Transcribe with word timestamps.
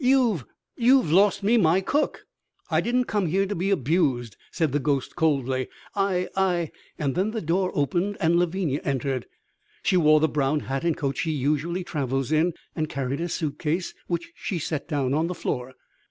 "You've 0.03 0.45
you've 0.75 1.11
lost 1.11 1.43
me 1.43 1.57
my 1.59 1.79
cook" 1.79 2.25
"I 2.71 2.81
didn't 2.81 3.03
come 3.03 3.27
here 3.27 3.45
to 3.45 3.53
be 3.53 3.69
abused," 3.69 4.35
said 4.51 4.71
the 4.71 4.79
ghost 4.79 5.15
coldly. 5.15 5.67
"I 5.93 6.27
I" 6.35 6.71
And 6.97 7.13
then 7.13 7.29
the 7.29 7.39
door 7.41 7.69
opened 7.75 8.17
and 8.19 8.35
Lavinia 8.39 8.81
entered. 8.83 9.27
She 9.83 9.97
wore 9.97 10.19
the 10.19 10.27
brown 10.27 10.61
hat 10.61 10.83
and 10.83 10.97
coat 10.97 11.17
she 11.17 11.29
usually 11.29 11.83
travels 11.83 12.31
in 12.31 12.53
and 12.75 12.89
carried 12.89 13.21
a 13.21 13.29
suitcase 13.29 13.93
which 14.07 14.31
she 14.35 14.57
set 14.57 14.87
down 14.87 15.13
on 15.13 15.27
the 15.27 15.35
floor. 15.35 15.73